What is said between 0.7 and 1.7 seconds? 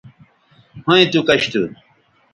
ھویں تو کش تھو